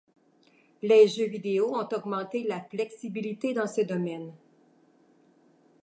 Les 0.81 1.07
jeux 1.07 1.27
vidéo 1.27 1.75
ont 1.75 1.87
augmenté 1.95 2.41
la 2.45 2.59
flexibilité 2.59 3.53
dans 3.53 3.67
ce 3.67 3.81
domaine. 3.81 4.33